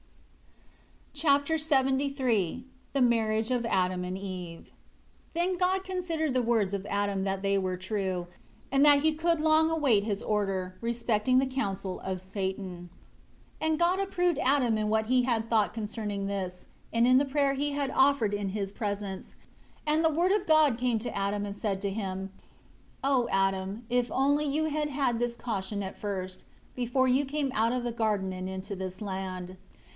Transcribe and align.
Chapter 1.13 1.53
LXXIII 1.55 2.63
The 2.93 3.01
marriage 3.03 3.51
of 3.51 3.67
Adam 3.67 4.03
and 4.03 4.17
Eve. 4.17 4.69
1 4.69 4.69
Then 5.35 5.57
God 5.57 5.83
considered 5.83 6.33
the 6.33 6.41
words 6.41 6.73
of 6.73 6.87
Adam 6.89 7.23
that 7.25 7.43
they 7.43 7.59
were 7.59 7.77
true, 7.77 8.25
and 8.71 8.83
that 8.83 9.01
he 9.01 9.13
could 9.13 9.39
long 9.39 9.69
await 9.69 10.03
His 10.03 10.23
order, 10.23 10.75
respecting 10.81 11.37
the 11.37 11.45
counsel 11.45 11.99
of 11.99 12.19
Satan. 12.19 12.89
2 13.59 13.67
And 13.67 13.77
God 13.77 13.99
approved 13.99 14.39
Adam 14.39 14.75
in 14.79 14.89
what 14.89 15.05
he 15.05 15.21
had 15.21 15.47
thought 15.47 15.75
concerning 15.75 16.25
this, 16.25 16.65
and 16.91 17.05
in 17.05 17.19
the 17.19 17.25
prayer 17.25 17.53
he 17.53 17.73
had 17.73 17.91
offered 17.91 18.33
in 18.33 18.49
His 18.49 18.71
presence; 18.71 19.35
and 19.85 20.03
the 20.03 20.09
Word 20.09 20.31
of 20.31 20.47
God 20.47 20.79
came 20.79 20.97
to 20.99 21.15
Adam 21.15 21.45
and 21.45 21.55
said 21.55 21.79
to 21.83 21.91
him, 21.91 22.31
"O 23.03 23.29
Adam, 23.29 23.85
if 23.91 24.11
only 24.11 24.45
you 24.45 24.65
had 24.65 24.89
had 24.89 25.19
this 25.19 25.35
caution 25.37 25.83
at 25.83 25.99
first, 25.99 26.43
before 26.73 27.07
you 27.07 27.25
came 27.25 27.51
out 27.53 27.73
of 27.73 27.83
the 27.83 27.91
garden 27.91 28.31
into 28.47 28.75
this 28.75 28.99
land!" 29.01 29.57